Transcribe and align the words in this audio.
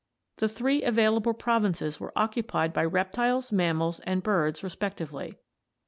The 0.37 0.49
three 0.49 0.81
available 0.81 1.35
provinces 1.35 1.99
were 1.99 2.11
occupied 2.15 2.73
by 2.73 2.85
reptiles, 2.85 3.51
mammals, 3.51 3.99
and 3.99 4.23
birds 4.23 4.63
respectively. 4.63 5.37